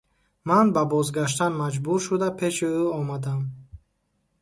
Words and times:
Ман 0.47 0.65
ба 0.75 0.83
бозгаштан 0.91 1.53
маҷбур 1.61 1.99
шуда 2.05 2.29
пеши 2.39 2.67
ӯ 2.81 2.83
омадам. 2.99 3.41